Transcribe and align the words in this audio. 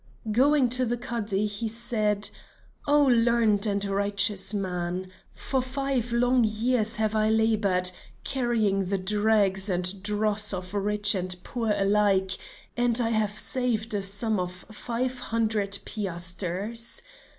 Going 0.31 0.67
to 0.69 0.83
the 0.83 0.97
Cadi, 0.97 1.45
he 1.45 1.67
said: 1.67 2.31
"Oh 2.87 3.03
learned 3.03 3.67
and 3.67 3.85
righteous 3.85 4.51
man, 4.51 5.11
for 5.31 5.61
five 5.61 6.11
long 6.11 6.43
years 6.43 6.95
have 6.95 7.13
I 7.15 7.29
labored, 7.29 7.91
carrying 8.23 8.85
the 8.85 8.97
dregs 8.97 9.69
and 9.69 10.01
dross 10.01 10.53
of 10.55 10.73
rich 10.73 11.13
and 11.13 11.35
poor 11.43 11.73
alike, 11.77 12.31
and 12.75 12.99
I 12.99 13.09
have 13.11 13.37
saved 13.37 13.93
a 13.93 14.01
sum 14.01 14.39
of 14.39 14.65
five 14.71 15.19
hundred 15.19 15.77
piasters. 15.85 17.03